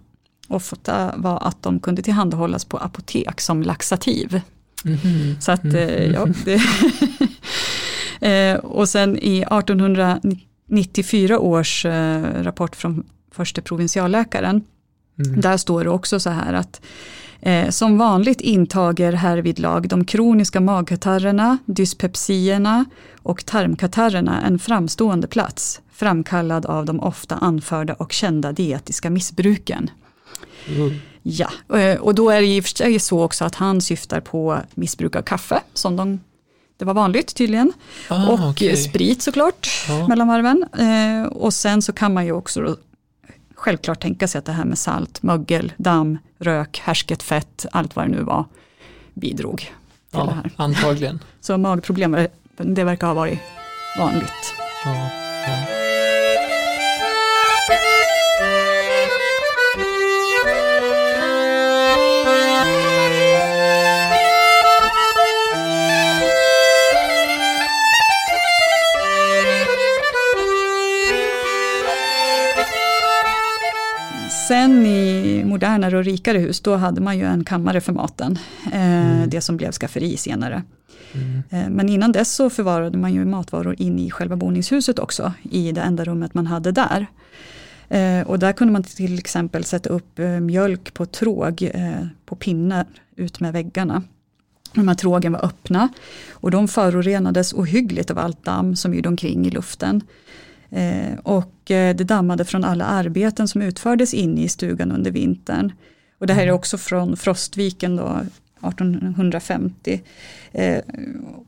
[0.49, 4.41] ofta var att de kunde tillhandahållas på apotek som laxativ.
[4.85, 5.41] Mhm.
[5.41, 6.61] Så att, eh, ja, det
[8.55, 14.65] eh, och sen i 1894 års eh, rapport från förste provinsialläkaren
[15.19, 15.41] Mm.
[15.41, 16.81] där står det också så här att
[17.41, 22.85] eh, som vanligt intager härvidlag de kroniska magkatarrerna, dyspepsierna
[23.23, 29.91] och tarmkatarrerna en framstående plats, framkallad av de ofta anförda och kända dietiska missbruken.
[30.69, 30.95] Mm.
[31.23, 34.21] Ja, eh, och då är det i och för sig så också att han syftar
[34.21, 36.21] på missbruk av kaffe, som de,
[36.77, 37.73] det var vanligt tydligen,
[38.09, 40.09] Ah, och eh, sprit såklart Ja.
[40.09, 40.65] mellan varven.
[40.79, 42.77] Eh, och sen så kan man ju också
[43.57, 48.05] självklart tänka sig att det här med salt, mögel, damm, rök, härsket fett, allt vad
[48.05, 48.45] det nu var,
[49.15, 49.69] bidrog till
[50.11, 50.51] det Ja, här.
[50.57, 51.21] antagligen.
[51.41, 52.17] Så magproblem,
[52.57, 53.39] det verkar ha varit
[53.99, 54.55] vanligt.
[54.85, 55.11] Ja,
[75.57, 78.39] modernare och rikare hus, då hade man ju en kammare för maten.
[78.73, 79.31] Eh, Mm.
[79.31, 80.63] Det som blev skafferi senare.
[81.13, 81.43] Mm.
[81.51, 85.73] Eh, Men innan dess så förvarade man ju matvaror in i själva boningshuset också, i
[85.73, 87.07] det enda rummet man hade där.
[87.89, 91.71] Eh, Och där kunde man till exempel sätta upp mjölk på tråg
[92.27, 94.03] på pinnar ut med väggarna.
[94.75, 95.89] De här trågen var öppna
[96.33, 100.01] och de förorenades ohyggligt av allt damm som gjorde omkring i luften.
[100.71, 105.73] Eh, Och eh, det dammade från alla arbeten som utfördes inne i stugan under vintern.
[106.19, 108.21] Och det här är också från Frostviken då,
[108.69, 110.03] 1850.
[110.53, 110.79] Eh,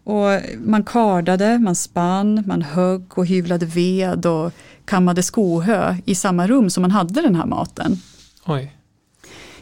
[0.04, 4.52] och man kardade, man spann, man högg och hyvlade ved och
[4.84, 7.96] kammade skohö i samma rum som man hade den här maten.
[8.46, 8.72] Oj.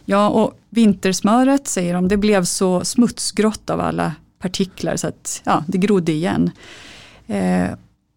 [0.04, 5.64] Ja, och vintersmöret säger de, det blev så smutsgrått av alla partiklar så att ja,
[5.68, 6.50] det grodde igen.
[7.26, 7.68] Eh,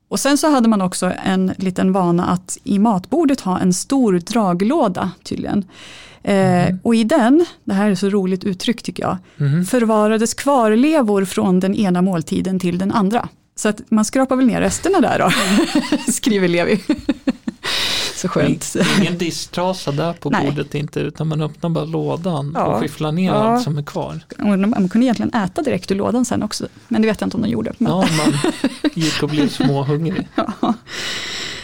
[0.10, 4.13] Och sen så hade man också en liten vana att i matbordet ha en stor
[4.19, 5.65] draglåda tydligen.
[6.24, 9.65] Eh, och i den, det här är så roligt uttryck tycker jag, Mhm.
[9.65, 13.28] förvarades kvarlevor från den ena måltiden till den andra.
[13.56, 15.32] Så att man skrapar väl ner resterna där då,
[16.12, 16.84] skriver Levi.
[18.20, 18.76] Så skönt.
[19.00, 20.46] Ingen disktrasa där på Nej.
[20.46, 22.64] bordet inte utan man öppnar bara lådan Ja.
[22.66, 23.34] och skifflar ner Ja.
[23.36, 24.20] allt som är kvar.
[24.38, 27.44] Man kunde egentligen äta direkt ur lådan sen också, men det vet jag inte om
[27.44, 27.74] de gjorde.
[27.78, 28.52] Men, Ja, man
[28.94, 30.28] gick och blev småhungrig.
[30.36, 30.74] Ja.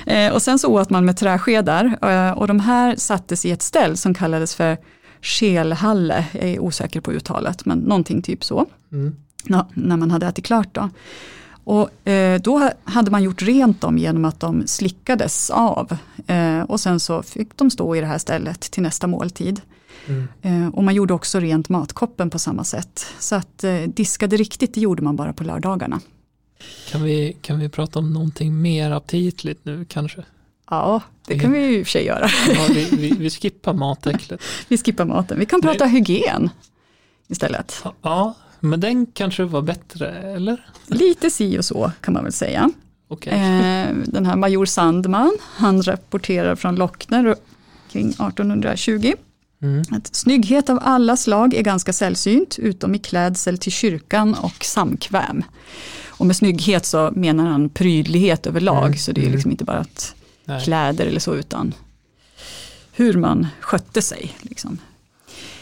[0.05, 3.61] Eh, Och sen så åt man med träskedar eh, och de här sattes i ett
[3.61, 4.77] ställ som kallades för
[5.21, 9.15] skelhalle, jag är osäker på uttalet, men någonting typ så, Mm.
[9.47, 10.67] Nå- när man hade ätit klart.
[10.71, 10.89] Då.
[11.65, 15.97] Och eh, då ha- hade man gjort rent dem genom att de slickades av
[16.27, 19.61] eh, och sen så fick de stå i det här stället till nästa måltid.
[20.07, 20.27] Mm.
[20.41, 23.05] Eh, och man gjorde också rent matkoppen på samma sätt.
[23.19, 25.99] Så att diskade riktigt, det gjorde man bara på lördagarna.
[26.91, 30.23] Kan, vi, kan vi prata om någonting mer aptitligt nu kanske?
[30.69, 32.29] Ja, det kan vi ju i och för sig göra.
[32.55, 34.41] Ja, vi, vi, vi skippar matäcklet.
[34.67, 35.39] Vi skippar maten.
[35.39, 35.71] Vi kan Nej.
[35.71, 36.49] prata hygien
[37.27, 37.83] istället.
[38.01, 38.33] Ja,
[38.65, 40.65] men den kanske var bättre, eller?
[40.87, 42.71] Lite si och så kan man väl säga.
[43.07, 43.33] Okej.
[43.33, 47.35] Eh, den här major Sandman, han rapporterar från Lockner
[47.91, 49.13] kring 1820.
[49.61, 49.83] Mm.
[49.91, 55.43] Att snygghet av alla slag är ganska sällsynt, utom i klädsel till kyrkan och samkväm.
[56.07, 59.33] Och med snygghet så menar han prydlighet överlag, Mm, så det är mm.
[59.33, 60.63] liksom inte bara att Nej.
[60.63, 61.73] kläder eller så, utan
[62.91, 64.33] hur man skötte sig.
[64.41, 64.77] Liksom.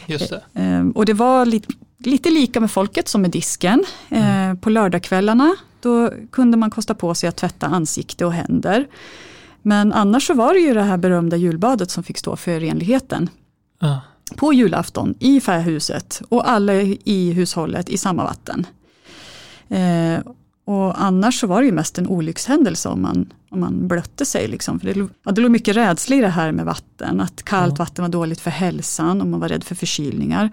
[0.06, 0.62] Just det.
[0.62, 3.84] Eh, och det var lite, lite lika med folket som med disken.
[4.10, 8.88] Eh, på lördagskvällarna då kunde man kosta på sig att tvätta ansikte och händer.
[9.62, 13.30] Men annars så var det ju det här berömda julbadet som fick stå för renligheten.
[13.80, 14.02] Ja.
[14.36, 18.68] På julafton i fähuset och alla i hushållet i samma vatten.
[19.70, 20.20] Eh,
[20.66, 24.48] och annars så var det ju mest en olyckshändelse om man, om man blötte sig.
[24.48, 24.80] Liksom.
[24.80, 27.22] För det, ja, det låg mycket rädsla i det här med vatten.
[27.22, 27.84] Att kallt Ja.
[27.84, 30.52] vatten var dåligt för hälsan och man var rädd för förkylningar.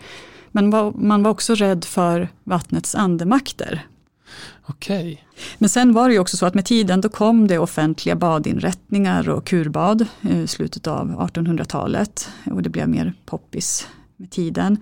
[0.53, 3.87] Men var, man var också rädd för vattnets andemakter.
[4.67, 5.25] Okej.
[5.59, 9.29] Men sen var det ju också så att med tiden då kom det offentliga badinrättningar
[9.29, 14.77] och kurbad i slutet av 1800-talet och det blev mer poppis med tiden.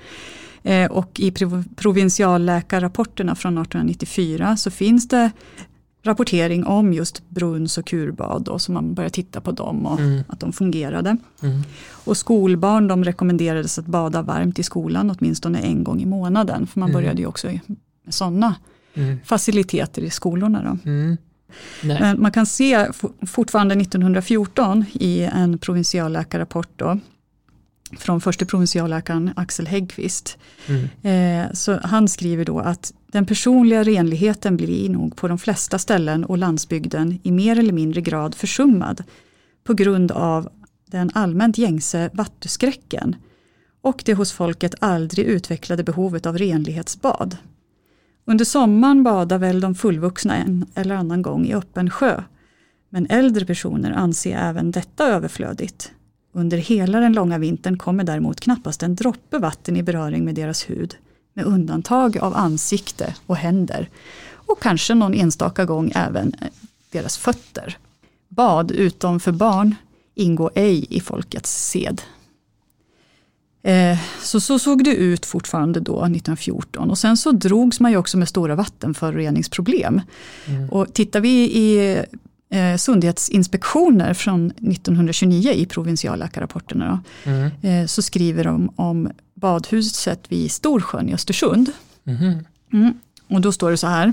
[0.63, 5.31] Eh, Och i prov- provinsialläkarrapporterna från 1894 så finns det
[6.03, 10.23] rapportering om just brunns och kurbad då, så man började titta på dem och Mm.
[10.29, 11.17] att de fungerade.
[11.43, 11.63] Mm.
[12.05, 16.81] Och skolbarn de rekommenderades att bada varmt i skolan åtminstone en gång i månaden för
[16.81, 17.01] man Mm.
[17.03, 17.61] började ju också med
[18.15, 18.55] sådana
[18.95, 19.19] Mm.
[19.25, 20.63] faciliteter i skolorna.
[20.85, 20.91] Då.
[20.91, 21.17] Mm.
[21.83, 26.99] Men man kan se for- fortfarande 1914 i en provinsialläkarrapport då,
[27.99, 30.39] från förste provinsialläkaren Axel Häggqvist.
[30.67, 31.47] Mm.
[31.47, 36.25] Eh, så han skriver då att den personliga renligheten blir nog på de flesta ställen
[36.25, 39.05] och landsbygden i mer eller mindre grad försummad
[39.65, 40.49] på grund av
[40.87, 43.17] den allmänt gängse vattuskräcken
[43.81, 47.37] och det hos folket aldrig utvecklade behovet av renlighetsbad.
[48.25, 52.23] Under sommaren badar väl de fullvuxna en eller annan gång i öppen sjö.
[52.89, 55.93] Men äldre personer anser även detta överflödigt.
[56.39, 60.71] Under hela den långa vintern kommer däremot knappast en droppe vatten i beröring med deras
[60.71, 60.97] hud,
[61.35, 63.89] med undantag av ansikte och händer.
[64.31, 66.49] Och kanske någon enstaka gång även eh,
[66.91, 67.77] deras fötter.
[68.29, 69.75] Bad utom för barn
[70.15, 72.03] ingår ej i folkets sed.
[73.63, 77.97] Eh, Så, så såg det ut fortfarande då 1914 och sen så drogs man ju
[77.97, 80.01] också med stora vattenföroreningsproblem.
[80.47, 80.71] Mm.
[80.71, 82.03] Och tittar vi i
[82.51, 87.51] eh, sundhetsinspektioner från 1929 i provinsialläkarrapporterna Mm.
[87.63, 91.73] eh, så skriver de om badhuset vid Storsjön i Östersund.
[92.05, 92.45] Mhm.
[92.73, 92.95] Mm.
[93.29, 94.13] Och då står det så här.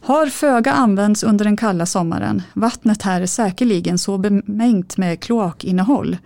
[0.00, 2.42] Har föga använts under den kalla sommaren.
[2.54, 6.16] Vattnet här är säkerligen så bemängt med kloakinnehåll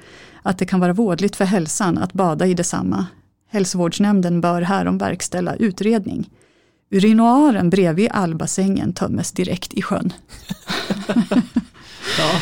[0.42, 3.06] att det kan vara vådligt för hälsan att bada i detsamma.
[3.50, 6.30] Hälsovårdsnämnden bör härom verkställa utredning.
[6.90, 10.12] Urinoaren bredvid allbassängen tömmes direkt i sjön.
[12.18, 12.40] Ja.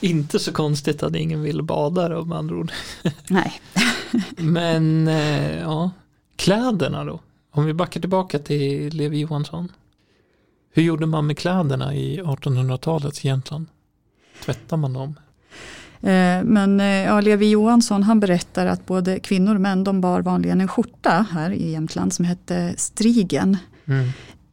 [0.00, 2.72] Inte så konstigt att ingen vill bada då med andra ord.
[3.28, 3.60] Nej.
[4.36, 5.90] Men eh, ja,
[6.36, 7.20] kläderna då?
[7.50, 9.72] Om vi backar tillbaka till Levi Johansson.
[10.72, 13.66] Hur gjorde man med kläderna i 1800-talets Jämtland?
[14.44, 15.14] Tvättar man dem?
[16.02, 20.22] Eh, Men eh, ja, Levi Johansson han berättar att både kvinnor och män de bar
[20.22, 23.56] vanligen en skjorta här i Jämtland som hette strigen.
[23.86, 24.08] Mm.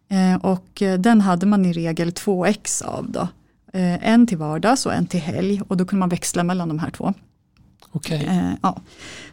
[0.10, 3.12] Eh, Och den hade man i regel två ex av.
[3.12, 3.28] Då.
[4.02, 6.90] En till vardags och en till helg och då kunde man växla mellan de här
[6.90, 7.14] två.
[8.28, 8.82] Eh, Ja.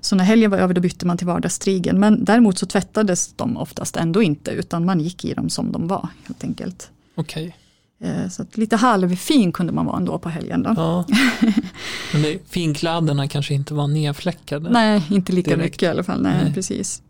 [0.00, 2.00] Så när helgen var över då bytte man till vardagsstrigen.
[2.00, 5.88] Men däremot så tvättades de oftast ändå inte utan man gick i dem som de
[5.88, 6.90] var helt enkelt.
[7.14, 7.56] okej.
[8.04, 10.62] Eh, så att lite halvfin kunde man vara ändå på helgen.
[10.62, 10.74] Då.
[10.76, 11.04] Ja.
[12.12, 14.70] Men det, finkläderna kanske inte var nedfläckade?
[14.70, 15.64] Nej, inte lika Direkt.
[15.64, 16.22] mycket i alla fall.
[16.22, 16.54] Nej, Nej.
[16.54, 17.02] Precis.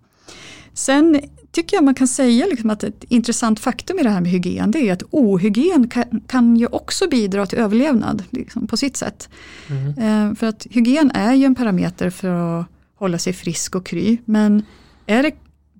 [0.74, 1.20] Sen
[1.52, 4.70] tycker jag man kan säga liksom att ett intressant faktum i det här med hygien
[4.70, 9.28] det är att ohygien kan, kan ju också bidra till överlevnad liksom, på sitt sätt.
[9.68, 10.30] Mm.
[10.30, 14.18] Eh, för att hygien är ju en parameter för att hålla sig frisk och kry.
[14.24, 14.62] Men
[15.06, 15.30] är det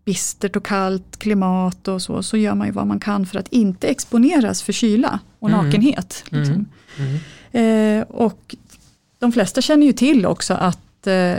[0.05, 3.49] bistert och kallt klimat och så, så gör man ju vad man kan för att
[3.49, 5.65] inte exponeras för kyla och Mm.
[5.67, 6.25] nakenhet.
[6.29, 6.67] Liksom.
[6.99, 8.01] Mm.
[8.01, 8.55] Eh, och
[9.19, 11.35] de flesta känner ju till också att eh,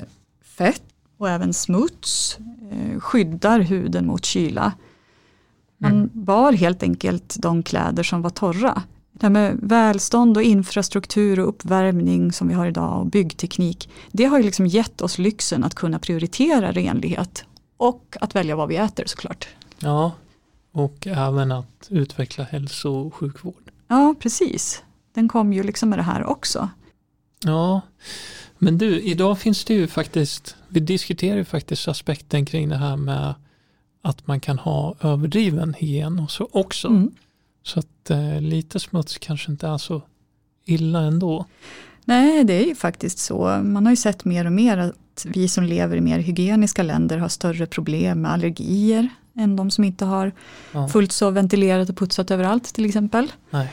[0.58, 0.82] fett
[1.18, 2.38] och även smuts
[2.72, 4.72] eh, skyddar huden mot kyla.
[5.78, 6.10] Man Mm.
[6.14, 8.82] bar helt enkelt de kläder som var torra.
[9.12, 13.90] Det här med välstånd och infrastruktur och uppvärmning som vi har idag och byggteknik.
[14.12, 17.46] Det har ju liksom gett oss lyxen att kunna prioritera renlighet
[17.78, 19.48] och att välja vad vi äter såklart.
[19.80, 20.12] Ja,
[20.72, 23.72] och även att utveckla hälso och sjukvård.
[23.88, 24.84] Ja, precis.
[25.14, 26.70] Den kom ju liksom med det här också.
[27.44, 27.82] Ja,
[28.58, 32.98] men du, idag finns det ju faktiskt, vi diskuterar ju faktiskt aspekten kring det här
[32.98, 33.34] med
[34.02, 36.88] att man kan ha överdriven hygien och så också.
[36.88, 37.12] Mm.
[37.64, 40.02] Så att eh, lite smuts kanske inte är så
[40.66, 41.46] illa ändå.
[42.06, 43.62] Nej, det är ju faktiskt så.
[43.64, 47.18] Man har ju sett mer och mer att vi som lever i mer hygieniska länder
[47.18, 50.32] har större problem med allergier än de som inte har
[50.72, 50.88] Ja.
[50.88, 53.32] fullt så ventilerat och putsat överallt till exempel.
[53.50, 53.68] Nej.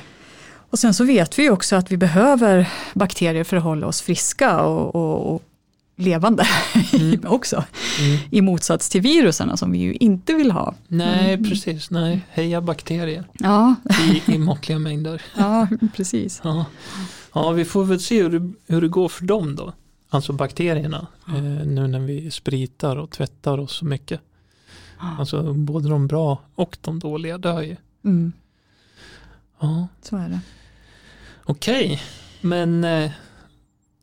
[0.70, 4.02] Och sen så vet vi ju också att vi behöver bakterier för att hålla oss
[4.02, 5.42] friska och, och, och
[5.96, 6.46] levande
[6.92, 7.20] Mm.
[7.26, 7.64] också.
[8.00, 8.18] Mm.
[8.30, 10.74] I motsats till virusen som vi ju inte vill ha.
[10.88, 11.50] Nej, Mm.
[11.50, 11.90] precis.
[11.90, 13.74] Nej, heja bakterier Ja,
[14.26, 15.22] i, i måttliga mängder.
[15.36, 16.40] ja precis.
[16.44, 16.64] Ja.
[17.34, 19.72] Ja, vi får väl se hur det, hur det går för dem då.
[20.10, 21.06] Alltså bakterierna.
[21.28, 24.20] Eh, nu när vi spritar och tvättar oss så mycket.
[25.18, 27.76] Alltså både de bra och de dåliga dör ju.
[28.04, 28.32] Mm,
[29.60, 30.40] Ja, så är det.
[31.44, 32.02] okej.
[32.40, 33.10] Men eh,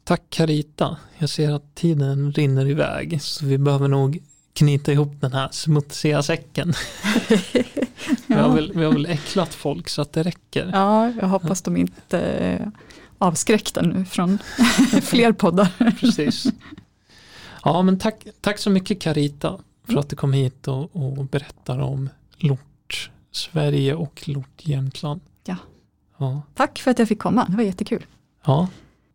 [0.04, 0.98] tack Carita.
[1.18, 3.22] Jag ser att tiden rinner iväg.
[3.22, 4.20] Så vi behöver nog
[4.54, 6.74] knyta ihop den här smutsiga säcken.
[8.28, 8.48] vi, har Ja.
[8.48, 10.70] väl, vi har väl äcklat folk så att det räcker.
[10.74, 12.72] Ja, jag hoppas de inte
[13.20, 14.38] avskräckta nu från
[15.02, 15.94] fler poddar.
[16.00, 16.48] Precis.
[17.64, 21.80] Ja, men tack, tack så mycket Carita för att du kom hit och, och berättar
[21.80, 25.22] om Lort Sverige och Lort Jämtland.
[25.44, 25.56] Ja.
[26.18, 26.42] Ja.
[26.56, 28.06] Tack för att jag fick komma, det var jättekul.
[28.46, 28.68] ja.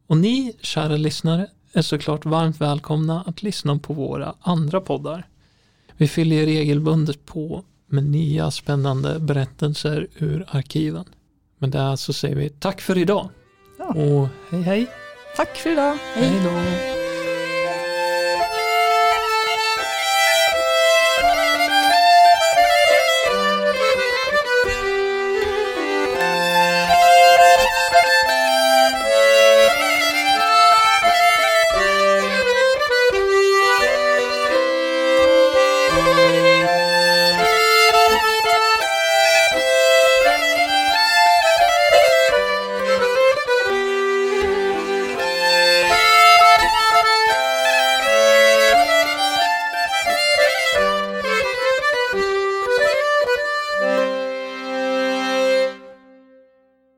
[0.07, 5.27] Och ni, kära lyssnare, är såklart varmt välkomna att lyssna på våra andra poddar.
[5.97, 11.05] Vi fyller regelbundet på med nya spännande berättelser ur arkiven.
[11.59, 13.29] Men där så säger vi tack för idag
[13.77, 13.85] Ja.
[13.89, 14.87] och hej hej.
[15.37, 17.04] Tack för idag, Hej då.